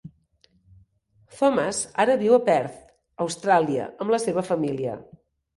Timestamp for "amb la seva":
4.07-4.49